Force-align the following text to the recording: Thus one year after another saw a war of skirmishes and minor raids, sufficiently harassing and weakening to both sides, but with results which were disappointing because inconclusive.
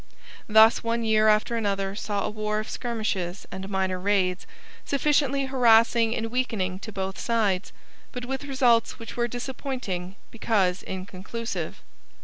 Thus 0.49 0.83
one 0.83 1.03
year 1.03 1.27
after 1.27 1.55
another 1.55 1.93
saw 1.95 2.25
a 2.25 2.29
war 2.31 2.57
of 2.59 2.67
skirmishes 2.71 3.45
and 3.51 3.69
minor 3.69 3.99
raids, 3.99 4.47
sufficiently 4.83 5.45
harassing 5.45 6.15
and 6.15 6.31
weakening 6.31 6.79
to 6.79 6.91
both 6.91 7.19
sides, 7.19 7.71
but 8.11 8.25
with 8.25 8.45
results 8.45 8.97
which 8.97 9.15
were 9.15 9.27
disappointing 9.27 10.15
because 10.31 10.81
inconclusive. 10.81 11.83